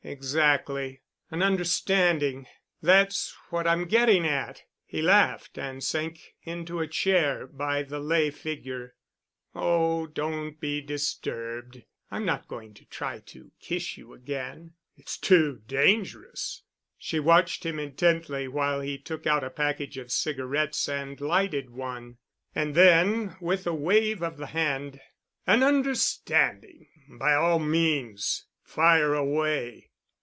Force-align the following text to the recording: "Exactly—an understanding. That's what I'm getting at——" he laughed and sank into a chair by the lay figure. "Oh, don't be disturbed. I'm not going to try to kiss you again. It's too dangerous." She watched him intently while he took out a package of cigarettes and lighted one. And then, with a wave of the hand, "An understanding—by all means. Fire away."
"Exactly—an 0.03 1.43
understanding. 1.43 2.47
That's 2.81 3.35
what 3.51 3.67
I'm 3.67 3.85
getting 3.85 4.25
at——" 4.25 4.63
he 4.83 4.99
laughed 4.99 5.59
and 5.59 5.83
sank 5.83 6.33
into 6.41 6.79
a 6.79 6.87
chair 6.87 7.45
by 7.45 7.83
the 7.83 7.99
lay 7.99 8.31
figure. 8.31 8.95
"Oh, 9.53 10.07
don't 10.07 10.59
be 10.59 10.81
disturbed. 10.81 11.83
I'm 12.09 12.25
not 12.25 12.47
going 12.47 12.73
to 12.73 12.85
try 12.85 13.19
to 13.27 13.51
kiss 13.59 13.95
you 13.95 14.11
again. 14.13 14.73
It's 14.97 15.19
too 15.19 15.61
dangerous." 15.67 16.63
She 16.97 17.19
watched 17.19 17.63
him 17.63 17.77
intently 17.77 18.47
while 18.47 18.81
he 18.81 18.97
took 18.97 19.27
out 19.27 19.43
a 19.43 19.51
package 19.51 19.99
of 19.99 20.11
cigarettes 20.11 20.89
and 20.89 21.21
lighted 21.21 21.69
one. 21.69 22.17
And 22.55 22.73
then, 22.73 23.35
with 23.39 23.67
a 23.67 23.75
wave 23.75 24.23
of 24.23 24.37
the 24.37 24.47
hand, 24.47 24.99
"An 25.45 25.61
understanding—by 25.61 27.35
all 27.35 27.59
means. 27.59 28.45
Fire 28.63 29.13
away." 29.13 29.89